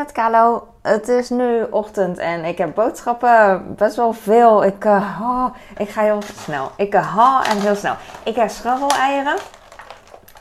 met 0.00 0.12
Kalo. 0.12 0.66
Het 0.82 1.08
is 1.08 1.30
nu 1.30 1.62
ochtend 1.70 2.18
en 2.18 2.44
ik 2.44 2.58
heb 2.58 2.74
boodschappen 2.74 3.64
best 3.76 3.96
wel 3.96 4.12
veel. 4.12 4.64
Ik, 4.64 4.84
uh, 4.84 5.20
oh, 5.22 5.46
ik 5.76 5.88
ga 5.88 6.02
heel 6.02 6.22
snel. 6.42 6.70
Ik 6.76 6.94
uh, 6.94 7.16
ha 7.16 7.44
en 7.44 7.60
heel 7.60 7.74
snel. 7.74 7.94
Ik 8.22 8.36
heb 8.36 8.48
scharrel-eieren. 8.48 9.36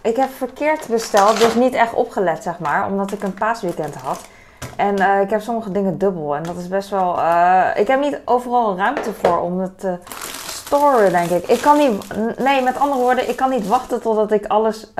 Ik 0.01 0.15
heb 0.15 0.29
verkeerd 0.37 0.87
besteld, 0.87 1.39
dus 1.39 1.55
niet 1.55 1.73
echt 1.73 1.93
opgelet, 1.93 2.43
zeg 2.43 2.59
maar. 2.59 2.85
Omdat 2.85 3.11
ik 3.11 3.23
een 3.23 3.33
paasweekend 3.33 3.95
had. 3.95 4.21
En 4.75 5.01
uh, 5.01 5.21
ik 5.21 5.29
heb 5.29 5.41
sommige 5.41 5.71
dingen 5.71 5.97
dubbel. 5.97 6.35
En 6.35 6.43
dat 6.43 6.57
is 6.57 6.67
best 6.67 6.89
wel... 6.89 7.13
ik 7.75 7.87
heb 7.87 7.99
niet 7.99 8.19
overal 8.25 8.77
ruimte 8.77 9.13
voor 9.13 9.39
om 9.39 9.59
het 9.59 9.79
te 9.79 9.97
storen, 10.47 11.11
denk 11.11 11.29
ik. 11.29 11.47
Ik 11.47 11.61
kan 11.61 11.77
niet... 11.77 12.13
Nee, 12.37 12.61
met 12.61 12.79
andere 12.79 13.01
woorden, 13.01 13.29
ik 13.29 13.35
kan 13.35 13.49
niet 13.49 13.67
wachten 13.67 14.01
totdat 14.01 14.31
ik 14.31 14.45
alles 14.45 14.93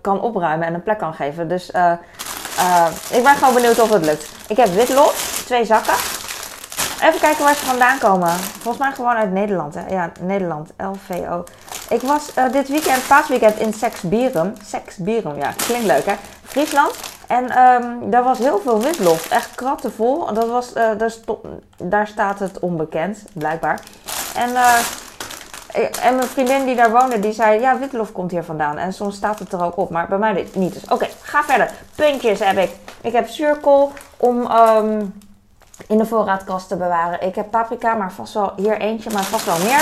kan 0.00 0.20
opruimen 0.20 0.66
en 0.66 0.74
een 0.74 0.82
plek 0.82 0.98
kan 0.98 1.14
geven. 1.14 1.48
Dus... 1.48 1.72
Uh, 2.58 2.86
ik 3.10 3.22
ben 3.22 3.36
gewoon 3.36 3.54
benieuwd 3.54 3.78
of 3.78 3.90
het 3.90 4.04
lukt. 4.04 4.28
Ik 4.48 4.56
heb 4.56 4.68
witlof, 4.68 5.42
twee 5.44 5.64
zakken. 5.64 5.94
Even 7.02 7.20
kijken 7.20 7.44
waar 7.44 7.54
ze 7.54 7.64
vandaan 7.64 7.98
komen. 7.98 8.28
Volgens 8.28 8.78
mij 8.78 8.92
gewoon 8.92 9.14
uit 9.14 9.32
Nederland. 9.32 9.74
Hè? 9.74 9.86
Ja, 9.88 10.12
Nederland. 10.20 10.70
LVO. 10.76 11.44
Ik 11.88 12.02
was 12.02 12.30
uh, 12.38 12.52
dit 12.52 12.68
weekend, 12.68 13.06
paasweekend, 13.06 13.58
in 13.58 13.72
Sexbierum. 13.72 14.52
Sexbierum, 14.64 15.36
ja, 15.36 15.52
klinkt 15.56 15.86
leuk 15.86 16.06
hè. 16.06 16.14
Friesland. 16.44 16.94
En 17.26 17.62
um, 17.62 18.10
daar 18.10 18.22
was 18.22 18.38
heel 18.38 18.60
veel 18.64 18.80
witlof. 18.80 19.30
Echt 19.30 19.54
krattenvol. 19.54 20.32
Dat 20.32 20.48
was, 20.48 20.68
uh, 20.68 20.74
daar, 20.74 21.12
daar, 21.76 22.06
staat 22.06 22.38
het 22.38 22.58
onbekend, 22.58 23.22
blijkbaar. 23.32 23.80
En 24.34 24.50
en 26.02 26.16
mijn 26.16 26.28
vriendin 26.28 26.64
die 26.64 26.76
daar 26.76 26.90
woonde, 26.90 27.20
die 27.20 27.32
zei, 27.32 27.60
ja, 27.60 27.78
witlof 27.78 28.12
komt 28.12 28.30
hier 28.30 28.44
vandaan. 28.44 28.78
En 28.78 28.92
soms 28.92 29.16
staat 29.16 29.38
het 29.38 29.52
er 29.52 29.64
ook 29.64 29.76
op, 29.76 29.90
maar 29.90 30.08
bij 30.08 30.18
mij 30.18 30.48
niet. 30.54 30.72
Dus 30.72 30.84
oké, 30.88 31.08
ga 31.20 31.42
verder. 31.42 31.70
Puntjes 31.94 32.38
heb 32.38 32.56
ik. 32.56 32.70
Ik 33.00 33.12
heb 33.12 33.28
zuurkool 33.28 33.92
om 34.16 34.50
um, 34.50 35.20
in 35.86 35.98
de 35.98 36.06
voorraadkast 36.06 36.68
te 36.68 36.76
bewaren. 36.76 37.22
Ik 37.22 37.34
heb 37.34 37.50
paprika, 37.50 37.94
maar 37.94 38.12
vast 38.12 38.34
wel 38.34 38.52
hier 38.56 38.80
eentje, 38.80 39.10
maar 39.10 39.24
vast 39.24 39.44
wel 39.44 39.58
meer. 39.58 39.80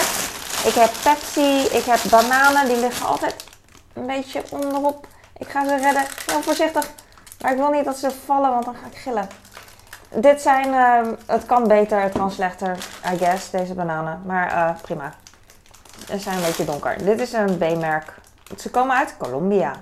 Ik 0.65 0.75
heb 0.75 0.91
Pepsi, 1.03 1.77
ik 1.77 1.85
heb 1.85 2.01
bananen, 2.11 2.67
die 2.67 2.81
liggen 2.81 3.07
altijd 3.07 3.45
een 3.93 4.07
beetje 4.07 4.43
onderop. 4.51 5.07
Ik 5.39 5.49
ga 5.49 5.65
ze 5.65 5.77
redden, 5.77 6.03
heel 6.27 6.43
voorzichtig. 6.43 6.91
Maar 7.41 7.53
ik 7.53 7.59
wil 7.59 7.71
niet 7.71 7.85
dat 7.85 7.97
ze 7.97 8.11
vallen, 8.25 8.51
want 8.51 8.65
dan 8.65 8.75
ga 8.75 8.87
ik 8.91 8.97
gillen. 8.97 9.29
Dit 10.09 10.43
zijn, 10.43 10.69
uh, 10.69 11.13
het 11.27 11.47
kan 11.47 11.69
beter, 11.69 12.01
het 12.01 12.13
kan 12.13 12.31
slechter, 12.31 12.79
I 13.13 13.17
guess, 13.17 13.51
deze 13.51 13.75
bananen. 13.75 14.23
Maar 14.27 14.53
uh, 14.53 14.71
prima. 14.83 15.13
Ze 16.07 16.19
zijn 16.19 16.37
een 16.37 16.43
beetje 16.43 16.65
donker. 16.65 17.05
Dit 17.05 17.21
is 17.21 17.33
een 17.33 17.59
B-merk. 17.59 18.15
Ze 18.57 18.71
komen 18.71 18.97
uit 18.97 19.15
Colombia. 19.19 19.73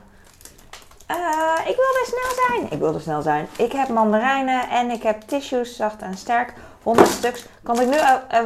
Uh, 1.10 1.68
ik 1.70 1.76
wilde 1.76 2.04
snel 2.04 2.46
zijn. 2.46 2.72
Ik 2.72 2.78
wilde 2.78 3.00
snel 3.00 3.22
zijn. 3.22 3.48
Ik 3.56 3.72
heb 3.72 3.88
mandarijnen 3.88 4.68
en 4.68 4.90
ik 4.90 5.02
heb 5.02 5.20
tissues, 5.20 5.76
zacht 5.76 6.02
en 6.02 6.16
sterk. 6.16 6.52
100 6.82 7.08
stuks. 7.08 7.46
Kan 7.62 7.80
ik 7.80 7.88
nu 7.88 7.96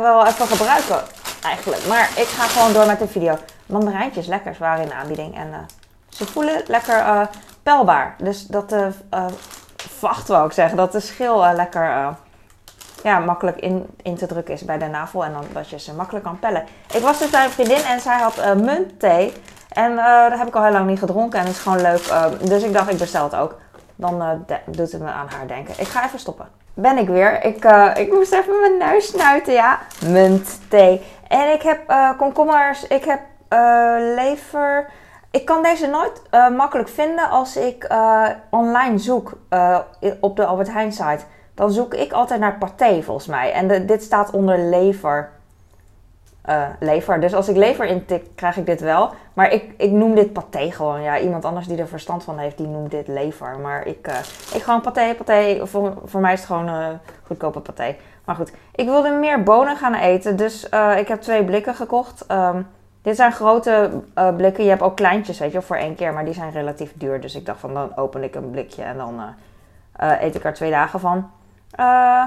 wel 0.00 0.26
even 0.26 0.46
gebruiken, 0.46 1.02
eigenlijk. 1.42 1.86
Maar 1.86 2.10
ik 2.16 2.26
ga 2.26 2.46
gewoon 2.46 2.72
door 2.72 2.86
met 2.86 2.98
de 2.98 3.08
video. 3.08 3.38
Mandarijntjes, 3.66 4.26
lekkers 4.26 4.58
waren 4.58 4.82
in 4.82 4.88
de 4.88 4.94
aanbieding. 4.94 5.36
En 5.36 5.48
uh, 5.48 5.56
ze 6.08 6.26
voelen 6.26 6.62
lekker 6.66 6.98
uh, 6.98 7.20
pelbaar. 7.62 8.14
Dus 8.18 8.46
dat 8.46 8.68
de 8.68 8.92
vacht, 9.76 10.28
wou 10.28 10.46
ik 10.46 10.52
zeggen. 10.52 10.76
Dat 10.76 10.92
de 10.92 11.00
schil 11.00 11.52
lekker 11.54 12.16
ja, 13.06 13.18
makkelijk 13.18 13.56
in, 13.56 13.86
in 14.02 14.16
te 14.16 14.26
drukken 14.26 14.54
is 14.54 14.64
bij 14.64 14.78
de 14.78 14.86
navel. 14.86 15.24
En 15.24 15.32
dan 15.32 15.44
dat 15.52 15.70
je 15.70 15.78
ze 15.78 15.94
makkelijk 15.94 16.24
kan 16.24 16.38
pellen. 16.38 16.64
Ik 16.94 17.02
was 17.02 17.18
dus 17.18 17.30
bij 17.30 17.44
een 17.44 17.50
vriendin 17.50 17.82
en 17.84 18.00
zij 18.00 18.18
had 18.18 18.38
uh, 18.38 18.52
muntthee. 18.52 19.32
En 19.68 19.92
uh, 19.92 20.28
dat 20.28 20.38
heb 20.38 20.48
ik 20.48 20.54
al 20.54 20.62
heel 20.62 20.72
lang 20.72 20.86
niet 20.86 20.98
gedronken. 20.98 21.38
En 21.38 21.46
het 21.46 21.54
is 21.54 21.62
gewoon 21.62 21.80
leuk. 21.80 22.06
Uh, 22.06 22.24
dus 22.40 22.62
ik 22.62 22.72
dacht, 22.72 22.90
ik 22.90 22.98
bestel 22.98 23.24
het 23.24 23.34
ook. 23.34 23.58
Dan 23.94 24.44
doet 24.66 24.92
het 24.92 25.02
me 25.02 25.10
aan 25.10 25.28
haar 25.36 25.46
denken. 25.46 25.74
Ik 25.78 25.86
ga 25.86 26.04
even 26.04 26.18
stoppen. 26.18 26.48
Ben 26.74 26.98
ik 26.98 27.08
weer. 27.08 27.44
Ik, 27.44 27.64
ik 27.98 28.12
moest 28.12 28.32
even 28.32 28.60
mijn 28.60 28.90
neus 28.90 29.06
snuiten, 29.06 29.52
ja. 29.52 29.78
Muntthee. 30.06 31.02
En 31.28 31.52
ik 31.52 31.62
heb 31.62 31.94
komkommers. 32.16 32.86
Ik 32.86 33.04
heb 33.04 33.20
lever. 34.14 34.90
Ik 35.30 35.44
kan 35.44 35.62
deze 35.62 35.86
nooit 35.86 36.22
makkelijk 36.56 36.88
vinden 36.88 37.30
als 37.30 37.56
ik 37.56 37.88
online 38.50 38.98
zoek 38.98 39.32
op 40.20 40.36
de 40.36 40.44
Albert 40.44 40.72
Heijn 40.72 40.92
site 40.92 41.24
dan 41.56 41.70
zoek 41.70 41.94
ik 41.94 42.12
altijd 42.12 42.40
naar 42.40 42.58
paté 42.58 43.02
volgens 43.02 43.26
mij. 43.26 43.52
En 43.52 43.86
dit 43.86 44.02
staat 44.02 44.30
onder 44.30 44.58
lever. 44.58 45.34
Uh, 46.48 46.66
lever. 46.80 47.20
Dus 47.20 47.34
als 47.34 47.48
ik 47.48 47.56
lever 47.56 47.86
intik, 47.86 48.24
krijg 48.34 48.56
ik 48.56 48.66
dit 48.66 48.80
wel. 48.80 49.10
Maar 49.32 49.52
ik, 49.52 49.74
ik 49.76 49.90
noem 49.90 50.14
dit 50.14 50.32
paté 50.32 50.70
gewoon. 50.70 51.02
Ja, 51.02 51.18
iemand 51.18 51.44
anders 51.44 51.66
die 51.66 51.78
er 51.78 51.88
verstand 51.88 52.24
van 52.24 52.38
heeft, 52.38 52.56
die 52.56 52.66
noemt 52.66 52.90
dit 52.90 53.08
lever. 53.08 53.58
Maar 53.58 53.86
ik, 53.86 54.08
uh, 54.08 54.18
ik 54.54 54.62
gewoon 54.62 54.80
paté, 54.80 55.14
paté. 55.14 55.66
Voor, 55.66 55.94
voor 56.04 56.20
mij 56.20 56.32
is 56.32 56.38
het 56.38 56.48
gewoon 56.48 56.68
uh, 56.68 56.86
goedkope 57.26 57.60
paté. 57.60 57.96
Maar 58.24 58.34
goed, 58.36 58.52
ik 58.74 58.86
wilde 58.86 59.10
meer 59.10 59.42
bonen 59.42 59.76
gaan 59.76 59.94
eten. 59.94 60.36
Dus 60.36 60.64
ik 60.96 61.08
heb 61.08 61.20
twee 61.20 61.44
blikken 61.44 61.74
gekocht. 61.74 62.24
Um, 62.30 62.66
dit 63.02 63.16
zijn 63.16 63.32
grote 63.32 63.90
blikken. 64.36 64.64
Je 64.64 64.70
hebt 64.70 64.82
ook 64.82 64.96
kleintjes, 64.96 65.38
weet 65.38 65.52
je, 65.52 65.62
voor 65.62 65.76
één 65.76 65.94
keer. 65.94 66.12
Maar 66.12 66.24
die 66.24 66.34
zijn 66.34 66.50
relatief 66.52 66.92
duur. 66.94 67.20
Dus 67.20 67.34
ik 67.34 67.46
dacht 67.46 67.60
van, 67.60 67.74
dan 67.74 67.96
open 67.96 68.22
ik 68.22 68.34
een 68.34 68.50
blikje 68.50 68.82
en 68.82 68.96
dan 68.96 69.20
eet 70.20 70.34
ik 70.34 70.44
er 70.44 70.54
twee 70.54 70.70
dagen 70.70 71.00
van. 71.00 71.30
Uh, 71.80 72.22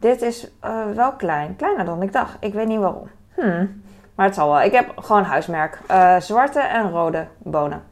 dit 0.00 0.22
is 0.22 0.48
uh, 0.64 0.90
wel 0.94 1.12
klein. 1.12 1.56
Kleiner 1.56 1.84
dan 1.84 2.02
ik 2.02 2.12
dacht. 2.12 2.36
Ik 2.40 2.54
weet 2.54 2.66
niet 2.66 2.78
waarom. 2.78 3.10
Hmm. 3.34 3.82
Maar 4.14 4.26
het 4.26 4.34
zal 4.34 4.48
wel. 4.48 4.62
Ik 4.62 4.72
heb 4.72 4.92
gewoon 4.96 5.22
huismerk. 5.22 5.78
Uh, 5.90 6.16
zwarte 6.20 6.60
en 6.60 6.90
rode 6.90 7.26
bonen. 7.38 7.82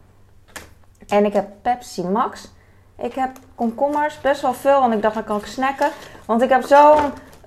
En 1.09 1.25
ik 1.25 1.33
heb 1.33 1.49
Pepsi 1.63 2.03
Max. 2.03 2.53
Ik 2.99 3.15
heb 3.15 3.31
komkommers. 3.55 4.21
Best 4.21 4.43
wel 4.43 4.55
veel. 4.55 4.81
Want 4.81 4.95
ik 4.95 5.03
dacht, 5.03 5.15
dan 5.15 5.25
kan 5.25 5.39
ik 5.39 5.47
snacken. 5.47 5.89
Want 6.27 6.43
ik 6.43 6.49
heb 6.49 6.63
zo 6.63 6.97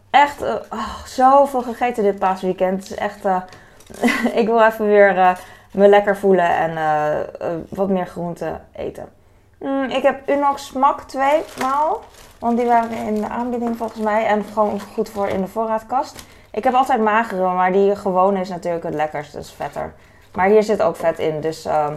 echt 0.09 0.41
oh, 0.41 1.03
zoveel 1.05 1.61
gegeten 1.61 2.03
dit 2.03 2.19
paasweekend. 2.19 2.81
Het 2.81 2.91
is 2.91 2.97
echt... 2.97 3.25
ik 4.41 4.45
wil 4.45 4.61
even 4.63 4.85
weer 4.85 5.39
me 5.71 5.87
lekker 5.87 6.17
voelen. 6.17 6.49
En 6.49 6.73
wat 7.69 7.89
meer 7.89 8.07
groente 8.07 8.59
eten. 8.75 9.09
Mm, 9.59 9.83
ik 9.83 10.03
heb 10.03 10.29
Unox 10.29 10.65
Smak 10.65 11.01
twee 11.01 11.43
maal. 11.59 12.03
Want 12.45 12.57
die 12.57 12.67
waren 12.67 12.97
in 12.97 13.15
de 13.15 13.27
aanbieding 13.27 13.77
volgens 13.77 13.99
mij. 13.99 14.25
En 14.25 14.43
gewoon 14.43 14.79
goed 14.93 15.09
voor 15.09 15.27
in 15.27 15.41
de 15.41 15.47
voorraadkast. 15.47 16.23
Ik 16.51 16.63
heb 16.63 16.73
altijd 16.73 17.01
magere, 17.01 17.53
maar 17.53 17.71
die 17.71 17.95
gewone 17.95 18.39
is 18.39 18.49
natuurlijk 18.49 18.83
het 18.83 18.93
lekkerst. 18.93 19.33
Dus 19.33 19.51
vetter. 19.51 19.93
Maar 20.33 20.47
hier 20.47 20.63
zit 20.63 20.81
ook 20.81 20.95
vet 20.95 21.19
in. 21.19 21.41
Dus 21.41 21.65
uh, 21.65 21.87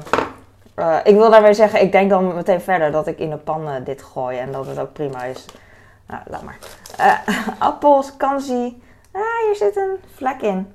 uh, 0.77 0.97
ik 1.05 1.15
wil 1.15 1.31
daarmee 1.31 1.55
zeggen, 1.55 1.83
ik 1.83 1.93
denk 1.93 2.11
dan 2.11 2.35
meteen 2.35 2.61
verder 2.61 2.93
dat 2.93 3.07
ik 3.07 3.19
in 3.19 3.31
de 3.31 3.37
pan 3.37 3.83
dit 3.85 4.03
gooi. 4.03 4.39
En 4.39 4.53
dat 4.53 4.67
het 4.67 4.79
ook 4.79 4.93
prima 4.93 5.23
is. 5.23 5.45
Nou, 6.07 6.23
laat 6.27 6.43
maar. 6.43 6.59
Eh, 6.97 7.39
appels, 7.69 8.17
kansi. 8.17 8.83
Ah, 9.13 9.23
hier 9.47 9.57
zit 9.57 9.77
een 9.77 9.97
vlek 10.15 10.41
in. 10.41 10.73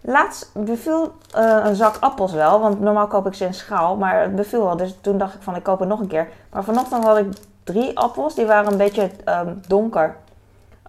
Laatst 0.00 0.50
beviel 0.54 1.12
een 1.32 1.74
zak 1.74 1.96
appels 2.00 2.32
wel, 2.32 2.60
want 2.60 2.80
normaal 2.80 3.06
koop 3.06 3.26
ik 3.26 3.34
ze 3.34 3.44
in 3.44 3.54
schaal, 3.54 3.96
maar 3.96 4.22
het 4.22 4.36
beviel 4.36 4.64
wel. 4.64 4.76
Dus 4.76 4.98
toen 5.00 5.18
dacht 5.18 5.34
ik 5.34 5.42
van 5.42 5.56
ik 5.56 5.62
koop 5.62 5.78
het 5.78 5.88
nog 5.88 6.00
een 6.00 6.06
keer. 6.06 6.28
Maar 6.50 6.64
vanochtend 6.64 7.04
had 7.04 7.18
ik 7.18 7.26
drie 7.66 7.98
appels. 7.98 8.34
Die 8.34 8.46
waren 8.46 8.72
een 8.72 8.78
beetje 8.78 9.10
um, 9.24 9.60
donker. 9.68 10.16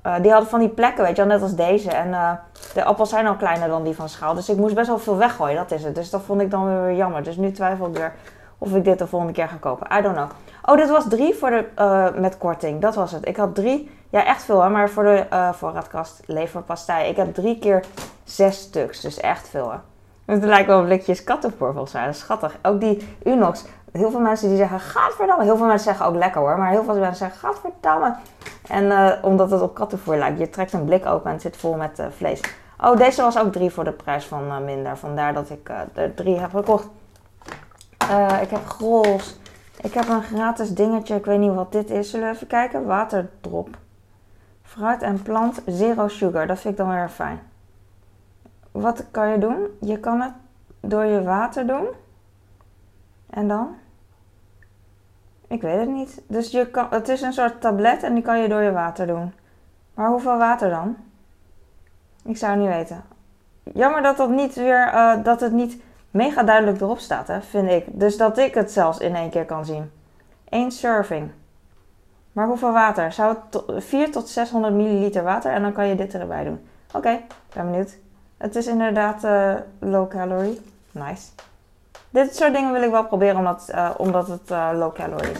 Uh, 0.05 0.15
die 0.21 0.31
hadden 0.31 0.49
van 0.49 0.59
die 0.59 0.69
plekken, 0.69 1.03
weet 1.03 1.15
je 1.15 1.21
wel, 1.25 1.31
net 1.31 1.41
als 1.41 1.55
deze. 1.55 1.91
En 1.91 2.07
uh, 2.07 2.31
de 2.73 2.83
appels 2.83 3.09
zijn 3.09 3.27
al 3.27 3.35
kleiner 3.35 3.67
dan 3.67 3.83
die 3.83 3.95
van 3.95 4.09
schaal. 4.09 4.33
Dus 4.33 4.49
ik 4.49 4.57
moest 4.57 4.75
best 4.75 4.88
wel 4.88 4.99
veel 4.99 5.17
weggooien, 5.17 5.55
dat 5.55 5.71
is 5.71 5.83
het. 5.83 5.95
Dus 5.95 6.09
dat 6.09 6.21
vond 6.21 6.41
ik 6.41 6.51
dan 6.51 6.83
weer 6.83 6.95
jammer. 6.95 7.23
Dus 7.23 7.38
nu 7.38 7.51
twijfel 7.51 7.88
ik 7.88 7.97
weer 7.97 8.13
of 8.57 8.75
ik 8.75 8.83
dit 8.83 8.99
de 8.99 9.07
volgende 9.07 9.33
keer 9.33 9.47
ga 9.47 9.55
kopen. 9.59 9.97
I 9.97 10.01
don't 10.01 10.15
know. 10.15 10.29
Oh, 10.65 10.77
dit 10.77 10.89
was 10.89 11.07
drie 11.09 11.35
voor 11.35 11.49
de, 11.49 11.65
uh, 11.79 12.21
met 12.21 12.38
korting. 12.38 12.81
Dat 12.81 12.95
was 12.95 13.11
het. 13.11 13.27
Ik 13.27 13.38
had 13.38 13.55
drie, 13.55 13.91
ja 14.09 14.25
echt 14.25 14.44
veel 14.44 14.61
hè, 14.61 14.69
maar 14.69 14.89
voor 14.89 15.03
de 15.03 15.25
voorraadkast 15.53 16.21
leverpastei. 16.25 17.09
Ik 17.09 17.15
heb 17.15 17.33
drie 17.33 17.59
keer 17.59 17.83
zes 18.23 18.57
stuks, 18.57 19.01
dus 19.01 19.19
echt 19.19 19.47
veel 19.49 19.71
hè. 19.71 19.77
Het 20.33 20.44
lijkt 20.44 20.67
wel 20.67 20.83
blikjes. 20.83 21.25
Dat 21.25 21.53
is 22.09 22.19
schattig. 22.19 22.57
Ook 22.61 22.79
die 22.79 23.15
Unox 23.23 23.65
heel 23.91 24.11
veel 24.11 24.19
mensen 24.19 24.47
die 24.47 24.57
zeggen, 24.57 24.79
gadverdamme. 24.79 25.43
Heel 25.43 25.57
veel 25.57 25.65
mensen 25.65 25.85
zeggen 25.85 26.05
ook 26.05 26.15
lekker 26.15 26.41
hoor. 26.41 26.57
Maar 26.57 26.69
heel 26.69 26.83
veel 26.83 26.97
mensen 26.97 27.15
zeggen, 27.15 27.39
gadverdamme. 27.39 28.15
En 28.67 28.83
uh, 28.83 29.12
omdat 29.21 29.51
het 29.51 29.62
op 29.62 29.75
kattenvoer 29.75 30.17
lijkt. 30.17 30.39
Je 30.39 30.50
trekt 30.50 30.73
een 30.73 30.85
blik 30.85 31.06
open 31.06 31.25
en 31.25 31.31
het 31.31 31.41
zit 31.41 31.57
vol 31.57 31.75
met 31.75 32.00
uh, 32.00 32.06
vlees. 32.09 32.41
Oh, 32.81 32.97
deze 32.97 33.21
was 33.21 33.38
ook 33.38 33.51
drie 33.51 33.71
voor 33.71 33.83
de 33.83 33.91
prijs 33.91 34.25
van 34.25 34.44
uh, 34.44 34.57
minder. 34.57 34.97
Vandaar 34.97 35.33
dat 35.33 35.50
ik 35.50 35.71
er 35.94 36.13
drie 36.13 36.39
heb 36.39 36.53
gekocht. 36.53 36.88
ik 38.41 38.50
heb 38.50 38.65
grols. 38.65 39.39
Ik 39.81 39.94
heb 39.94 40.09
een 40.09 40.23
gratis 40.23 40.73
dingetje. 40.73 41.15
Ik 41.15 41.25
weet 41.25 41.39
niet 41.39 41.53
wat 41.53 41.71
dit 41.71 41.89
is. 41.89 42.09
Zullen 42.09 42.29
we 42.29 42.33
even 42.33 42.47
kijken? 42.47 42.85
Waterdrop. 42.85 43.69
Fruit 44.62 45.01
en 45.01 45.21
plant 45.21 45.62
zero 45.65 46.07
sugar. 46.07 46.47
Dat 46.47 46.59
vind 46.59 46.73
ik 46.73 46.85
dan 46.85 46.89
weer 46.89 47.09
fijn. 47.09 47.39
Wat 48.71 49.03
kan 49.12 49.29
je 49.29 49.38
doen? 49.38 49.67
Je 49.81 50.00
kan 50.00 50.21
het 50.21 50.33
door 50.79 51.03
je 51.03 51.23
water 51.23 51.67
doen. 51.67 51.88
En 53.29 53.47
dan? 53.47 53.75
Ik 55.47 55.62
weet 55.62 55.79
het 55.79 55.89
niet. 55.89 56.21
Dus 56.27 56.51
je 56.51 56.68
kan, 56.68 56.88
het 56.89 57.09
is 57.09 57.21
een 57.21 57.33
soort 57.33 57.62
tablet 57.62 58.03
en 58.03 58.13
die 58.13 58.24
kan 58.24 58.39
je 58.39 58.47
door 58.47 58.62
je 58.62 58.71
water 58.71 59.07
doen. 59.07 59.33
Maar 59.94 60.09
hoeveel 60.09 60.38
water 60.38 60.69
dan? 60.69 60.95
Ik 62.24 62.38
zou 62.38 62.51
het 62.51 62.62
niet 62.62 62.69
weten. 62.69 63.03
Jammer 63.74 64.01
dat, 64.01 64.18
dat, 64.18 64.29
niet 64.29 64.56
weer, 64.56 64.94
uh, 64.94 65.24
dat 65.24 65.39
het 65.39 65.51
niet 65.51 65.81
mega 66.12 66.44
duidelijk 66.44 66.81
erop 66.81 67.00
staat, 67.00 67.27
hè, 67.27 67.41
vind 67.41 67.69
ik. 67.69 67.85
Dus 68.00 68.18
dat 68.18 68.38
ik 68.38 68.53
het 68.53 68.71
zelfs 68.71 69.00
in 69.00 69.15
één 69.15 69.29
keer 69.29 69.45
kan 69.45 69.65
zien. 69.65 69.91
Eén 70.50 70.71
serving. 70.71 71.31
Maar 72.31 72.47
hoeveel 72.47 72.71
water? 72.71 73.12
Zou 73.12 73.29
het 73.35 73.51
to- 73.51 73.79
4 73.79 74.12
tot 74.12 74.29
600 74.29 74.74
milliliter 74.74 75.24
water 75.24 75.51
en 75.51 75.62
dan 75.62 75.74
kan 75.74 75.88
je 75.88 75.95
dit 75.95 76.13
erbij 76.13 76.44
doen. 76.44 76.68
Oké, 76.94 77.19
ben 77.53 77.65
benieuwd. 77.65 77.97
Het 78.38 78.56
is 78.56 78.68
inderdaad 78.68 79.24
eh, 79.24 79.53
low 79.79 80.09
calorie. 80.09 80.62
Nice. 80.91 81.27
Dit 82.09 82.36
soort 82.36 82.54
dingen 82.54 82.71
wil 82.71 82.81
ik 82.81 82.92
wel 82.92 83.06
proberen 83.06 83.38
omdat, 83.38 83.69
eh, 83.69 83.89
omdat 83.98 84.27
het 84.27 84.51
eh, 84.51 84.69
low 84.74 84.94
calorie 84.94 85.31
is. 85.31 85.39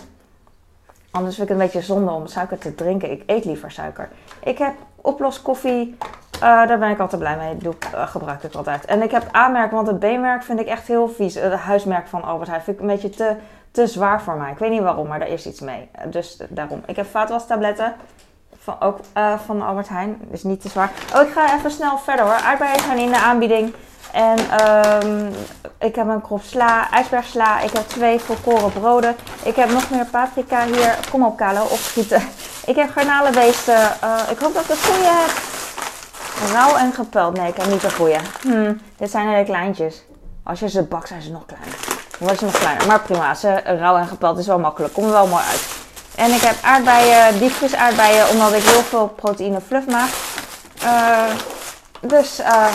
Anders 1.12 1.36
vind 1.36 1.50
ik 1.50 1.56
het 1.56 1.64
een 1.64 1.72
beetje 1.72 1.94
zonde 1.94 2.12
om 2.12 2.28
suiker 2.28 2.58
te 2.58 2.76
drinken. 2.76 3.12
Ik 3.12 3.24
eet 3.26 3.46
liever 3.46 3.72
suiker. 3.72 4.10
Ik 4.44 4.58
heb 4.58 4.74
oploskoffie. 4.96 5.98
eh 6.32 6.40
daar 6.42 6.80
ben 6.80 6.90
ik 6.90 7.00
altijd 7.00 7.22
blij 7.22 7.38
mee. 7.38 7.58
Doe, 7.58 7.74
ik, 7.74 7.88
gebruik 7.94 8.44
ik 8.44 8.54
altijd. 8.56 8.86
En 8.86 9.02
ik 9.02 9.12
heb 9.12 9.36
A-merk, 9.36 9.72
want 9.72 9.88
het 9.88 10.00
B-merk 10.00 10.44
vind 10.44 10.60
ik 10.60 10.68
echt 10.68 10.88
heel 10.88 11.10
vies. 11.10 11.36
Het 11.36 11.54
huismerk 11.54 12.08
van 12.08 12.24
Albert 12.24 12.50
Heijn 12.50 12.64
vind 12.64 12.76
ik 12.78 12.82
een 12.82 12.90
beetje 12.90 13.10
te, 13.10 13.36
te 13.72 13.88
zwaar 13.88 14.22
voor 14.22 14.36
mij. 14.38 14.52
Ik 14.52 14.58
weet 14.58 14.70
niet 14.72 14.82
waarom, 14.82 15.08
maar 15.08 15.20
daar 15.20 15.28
is 15.28 15.46
iets 15.48 15.60
mee. 15.60 15.90
Dus 16.06 16.42
daarom. 16.50 16.82
Ik 16.86 16.96
heb 16.96 17.06
vaatwastabletten. 17.06 17.94
Van, 18.60 18.80
ook 18.80 19.00
van 19.46 19.62
Albert 19.62 19.90
Heijn. 19.90 20.22
Dus 20.32 20.44
niet 20.44 20.62
te 20.62 20.70
zwaar. 20.70 20.92
Oh, 21.16 21.22
ik 21.22 21.30
ga 21.34 21.56
even 21.56 21.72
snel 21.72 21.98
verder 21.98 22.26
hoor. 22.26 22.34
Aardbeien 22.34 22.80
zijn 22.80 22.98
in 22.98 23.10
de 23.10 23.20
aanbieding. 23.22 23.74
En 24.12 24.38
ehm, 24.38 25.32
ik 25.80 25.96
heb 25.96 26.08
een 26.08 26.22
krop 26.22 26.42
sla, 26.44 26.92
ijsbergsla. 26.92 27.60
Ik 27.60 27.72
heb 27.72 27.88
twee 27.88 28.20
volkoren 28.20 28.72
broden. 28.72 29.16
Ik 29.44 29.56
heb 29.56 29.72
nog 29.72 29.90
meer 29.90 30.06
paprika 30.06 30.66
hier. 30.66 30.98
Kom 31.12 31.26
op, 31.26 31.38
Kalo, 31.38 31.62
opschieten. 31.64 32.22
Ik 32.66 32.76
heb 32.76 32.92
garnalenbeesten. 32.92 34.02
Eh, 34.02 34.20
ik 34.32 34.38
hoop 34.40 34.54
dat 34.54 34.64
ik 34.64 34.70
het 34.70 34.86
goede 34.86 35.10
heb. 35.10 35.32
Rauw 36.54 36.76
en 36.76 36.94
gepeld. 36.94 37.38
Nee, 37.38 37.48
ik 37.48 37.58
heb 37.58 37.68
niet 37.68 37.82
de 37.82 37.92
goede. 37.92 38.18
Hmm, 38.42 38.82
dit 38.98 39.12
zijn 39.12 39.28
hele 39.28 39.44
kleintjes. 39.44 40.04
Als 40.44 40.60
je 40.60 40.70
ze 40.70 40.84
bakt, 40.84 41.08
zijn 41.08 41.22
ze 41.22 41.32
nog 41.32 41.46
kleiner. 41.46 41.76
Dan 41.86 42.18
worden 42.18 42.38
ze 42.38 42.46
nog 42.46 42.60
kleiner. 42.60 42.88
Maar 42.88 43.00
prima, 43.00 43.34
ze, 43.34 43.54
rauw 43.56 43.98
en 43.98 44.08
gepeld 44.08 44.38
is 44.38 44.48
wel 44.48 44.60
makkelijk. 44.60 44.94
Komt 44.94 45.06
er 45.06 45.12
wel 45.12 45.28
mooi 45.28 45.44
uit. 45.50 45.68
En 46.16 46.32
ik 46.32 46.42
heb 46.42 46.56
aardbeien, 46.62 47.40
diepvries 47.40 47.76
aardbeien, 47.76 48.30
omdat 48.30 48.54
ik 48.54 48.64
heel 48.64 48.82
veel 48.82 49.08
proteïne 49.08 49.62
fluff 49.62 49.88
maak. 49.88 50.10
Eh, 50.82 51.24
dus, 52.00 52.40
eh, 52.40 52.66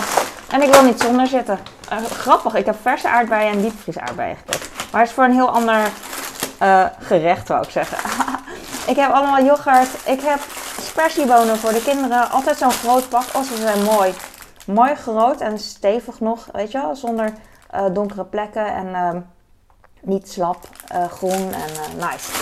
en 0.50 0.62
ik 0.62 0.72
wil 0.72 0.82
niet 0.82 1.00
zonder 1.00 1.26
zitten. 1.26 1.58
Eh, 1.92 2.04
grappig, 2.04 2.54
ik 2.54 2.66
heb 2.66 2.76
verse 2.82 3.08
aardbeien 3.08 3.52
en 3.52 3.60
diepvries 3.60 3.98
aardbeien. 3.98 4.36
Maar 4.92 5.00
het 5.00 5.08
is 5.08 5.14
voor 5.14 5.24
een 5.24 5.32
heel 5.32 5.50
ander 5.50 5.90
eh, 6.58 6.84
gerecht, 6.98 7.48
wou 7.48 7.62
ik 7.62 7.70
zeggen. 7.70 7.98
ik 8.92 8.96
heb 8.96 9.10
allemaal 9.10 9.44
yoghurt. 9.44 9.88
Ik 10.06 10.20
heb 10.20 10.40
spersiebonen 10.80 11.58
voor 11.58 11.72
de 11.72 11.82
kinderen. 11.82 12.30
Altijd 12.30 12.56
zo'n 12.56 12.70
groot 12.70 13.08
pak. 13.08 13.24
Oh, 13.34 13.42
ze 13.42 13.56
zijn 13.56 13.82
mooi. 13.82 14.14
Mooi 14.66 14.94
groot 14.94 15.40
en 15.40 15.58
stevig 15.58 16.20
nog, 16.20 16.48
weet 16.52 16.72
je 16.72 16.80
wel. 16.80 16.96
Zonder 16.96 17.32
eh, 17.70 17.84
donkere 17.92 18.24
plekken 18.24 18.74
en 18.74 18.94
ehm, 18.94 19.20
niet 20.00 20.30
slap, 20.30 20.68
groen 21.10 21.52
en 21.52 21.96
nice. 21.96 22.32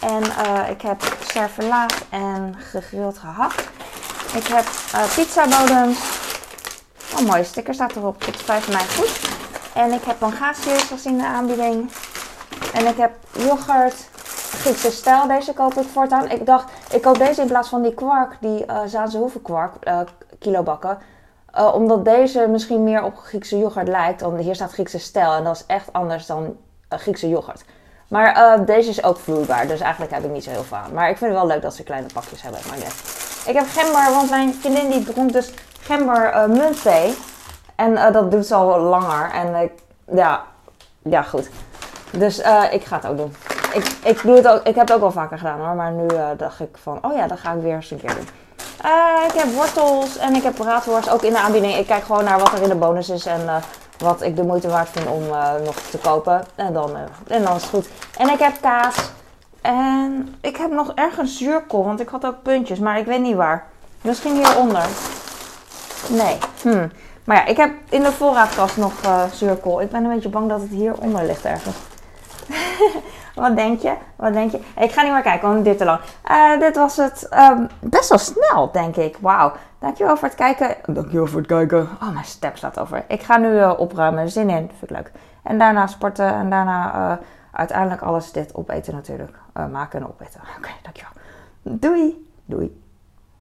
En 0.00 0.22
ik 0.70 0.82
heb 0.82 1.02
servelaat 1.26 1.94
en 2.10 2.54
gegrild 2.58 3.18
gehakt. 3.18 3.68
Ik 4.34 4.46
heb 4.46 4.64
pizzabodems. 5.14 6.25
Oh, 7.18 7.26
mooie 7.26 7.44
sticker 7.44 7.74
staat 7.74 7.96
erop. 7.96 8.22
Tot 8.22 8.36
5 8.36 8.68
mei 8.68 8.84
goed. 8.96 9.20
En 9.74 9.92
ik 9.92 10.02
heb 10.02 10.18
pangasius 10.18 10.92
als 10.92 11.06
in 11.06 11.18
de 11.18 11.24
aanbieding. 11.24 11.90
En 12.74 12.86
ik 12.86 12.96
heb 12.96 13.12
yoghurt. 13.32 14.08
Griekse 14.50 14.90
stijl, 14.90 15.26
deze 15.26 15.52
koop 15.52 15.74
ik 15.74 15.88
voortaan. 15.88 16.30
Ik 16.30 16.46
dacht, 16.46 16.70
ik 16.92 17.02
koop 17.02 17.18
deze 17.18 17.40
in 17.40 17.46
plaats 17.46 17.68
van 17.68 17.82
die 17.82 17.94
kwark, 17.94 18.36
die 18.40 18.64
eh 18.64 18.80
Zaanse 18.86 19.18
hoevenkwark, 19.18 19.72
eh 19.80 20.00
kilobakken. 20.38 20.98
Eh, 21.52 21.74
omdat 21.74 22.04
deze 22.04 22.46
misschien 22.48 22.84
meer 22.84 23.02
op 23.02 23.16
Griekse 23.16 23.58
yoghurt 23.58 23.88
lijkt. 23.88 24.20
Want 24.20 24.40
hier 24.40 24.54
staat 24.54 24.72
Griekse 24.72 24.98
stijl 24.98 25.32
en 25.32 25.44
dat 25.44 25.56
is 25.56 25.64
echt 25.66 25.92
anders 25.92 26.26
dan 26.26 26.56
Griekse 26.88 27.28
yoghurt. 27.28 27.64
Maar 28.08 28.64
deze 28.64 28.88
is 28.88 29.02
ook 29.02 29.18
vloeibaar, 29.18 29.66
dus 29.66 29.80
eigenlijk 29.80 30.12
heb 30.12 30.24
ik 30.24 30.30
niet 30.30 30.44
zo 30.44 30.50
heel 30.50 30.62
veel 30.62 30.76
aan. 30.76 30.92
Maar 30.92 31.10
ik 31.10 31.16
vind 31.16 31.30
het 31.30 31.40
wel 31.40 31.48
leuk 31.48 31.62
dat 31.62 31.74
ze 31.74 31.82
kleine 31.82 32.08
pakjes 32.12 32.42
hebben, 32.42 32.60
maar 32.68 32.78
net. 32.78 32.94
Ik 33.46 33.54
heb 33.54 33.66
gember, 33.68 34.14
want 34.14 34.30
mijn 34.30 34.54
vriendin 34.54 34.90
die 34.90 35.04
dronk 35.04 35.32
dus 35.32 35.52
gember 35.86 36.24
eh 36.30 36.46
muntthee. 36.46 37.16
En 37.74 37.96
eh, 37.96 38.12
dat 38.12 38.30
doet 38.30 38.46
ze 38.46 38.54
al 38.54 38.80
langer. 38.80 39.30
En 39.30 39.54
ik, 39.54 39.72
ja, 40.12 40.42
ja, 41.02 41.22
goed. 41.22 41.50
Dus 42.10 42.40
eh, 42.40 42.62
ik 42.70 42.84
ga 42.84 42.96
het 42.96 43.06
ook 43.06 43.16
doen. 43.16 43.34
Ik, 43.72 43.96
ik, 44.04 44.22
doe 44.22 44.36
het 44.36 44.48
ook, 44.48 44.60
ik 44.62 44.74
heb 44.74 44.88
het 44.88 44.96
ook 44.96 45.02
al 45.02 45.10
vaker 45.10 45.38
gedaan 45.38 45.58
hoor, 45.58 45.74
maar 45.74 45.92
nu 45.92 46.06
eh, 46.06 46.26
dacht 46.36 46.60
ik 46.60 46.76
van, 46.82 46.98
oh 47.02 47.16
ja, 47.16 47.26
dat 47.26 47.38
ga 47.38 47.52
ik 47.52 47.62
weer 47.62 47.74
eens 47.74 47.90
een 47.90 48.00
keer 48.00 48.14
doen. 48.14 48.28
Eh, 48.82 49.26
ik 49.26 49.32
heb 49.32 49.52
wortels 49.52 50.16
en 50.18 50.34
ik 50.34 50.42
heb 50.42 50.54
braadworst 50.54 51.10
ook 51.10 51.22
in 51.22 51.32
de 51.32 51.38
aanbieding. 51.38 51.76
Ik 51.76 51.86
kijk 51.86 52.04
gewoon 52.04 52.24
naar 52.24 52.38
wat 52.38 52.52
er 52.52 52.62
in 52.62 52.68
de 52.68 52.74
bonus 52.74 53.08
is 53.08 53.26
en 53.26 53.48
eh, 53.48 53.56
wat 53.98 54.22
ik 54.22 54.36
de 54.36 54.42
moeite 54.42 54.68
waard 54.68 54.88
vind 54.88 55.06
om 55.06 55.22
eh, 55.22 55.52
nog 55.64 55.76
te 55.76 55.98
kopen. 55.98 56.44
En 56.54 56.72
dan, 56.72 56.90
eh, 56.96 57.36
en 57.36 57.42
dan 57.42 57.56
is 57.56 57.62
het 57.62 57.70
goed. 57.70 57.88
En 58.18 58.28
ik 58.28 58.38
heb 58.38 58.52
kaas. 58.60 59.10
En 59.60 60.34
ik 60.40 60.56
heb 60.56 60.70
nog 60.70 60.92
ergens 60.94 61.38
zuurkool, 61.38 61.84
want 61.84 62.00
ik 62.00 62.08
had 62.08 62.26
ook 62.26 62.42
puntjes, 62.42 62.78
maar 62.78 62.98
ik 62.98 63.06
weet 63.06 63.20
niet 63.20 63.36
waar. 63.36 63.66
Misschien 64.00 64.34
hieronder. 64.34 64.86
Nee. 66.10 66.38
Hm. 66.62 66.88
Maar 67.26 67.36
ja, 67.36 67.46
ik 67.46 67.56
heb 67.56 67.72
in 67.88 68.02
de 68.02 68.12
voorraadkast 68.12 68.76
nog 68.76 69.02
eh, 69.02 69.24
zuurkool. 69.24 69.80
Ik 69.80 69.90
ben 69.90 70.04
een 70.04 70.10
beetje 70.14 70.28
bang 70.28 70.48
dat 70.48 70.60
het 70.60 70.70
hieronder 70.70 71.24
ligt 71.24 71.44
ergens. 71.44 71.76
Wat 73.34 73.56
denk 73.56 73.80
je? 73.80 73.94
Wat 74.16 74.32
denk 74.32 74.50
je? 74.50 74.60
Ik 74.80 74.92
ga 74.92 75.02
niet 75.02 75.12
meer 75.12 75.22
kijken, 75.22 75.48
want 75.48 75.64
dit 75.64 75.78
te 75.78 75.84
lang. 75.84 76.00
Eh, 76.22 76.58
dit 76.58 76.76
was 76.76 76.96
het 76.96 77.28
ehm, 77.28 77.66
best 77.80 78.08
wel 78.08 78.18
snel, 78.18 78.70
denk 78.72 78.96
ik. 78.96 79.16
Wauw. 79.20 79.52
Dankjewel 79.78 80.16
voor 80.16 80.28
het 80.28 80.36
kijken. 80.36 80.76
Dankjewel 80.86 81.26
voor 81.26 81.38
het 81.38 81.48
kijken. 81.48 81.88
Oh, 82.02 82.12
mijn 82.12 82.24
step 82.24 82.56
staat 82.56 82.78
over. 82.78 83.04
Ik 83.08 83.22
ga 83.22 83.36
nu 83.36 83.58
eh, 83.58 83.72
opruimen. 83.76 84.30
Zin 84.30 84.50
in. 84.50 84.70
Vind 84.78 84.90
ik 84.90 84.90
leuk. 84.90 85.12
En 85.42 85.58
daarna 85.58 85.86
sporten. 85.86 86.34
En 86.34 86.50
daarna 86.50 87.18
uiteindelijk 87.52 88.02
alles 88.02 88.32
dit 88.32 88.54
opeten 88.54 88.94
natuurlijk. 88.94 89.36
Maken 89.70 90.00
en 90.00 90.08
opeten. 90.08 90.40
Oké, 90.58 90.70
dankjewel. 90.82 91.12
Doei. 91.62 92.28
Doei. 92.44 92.84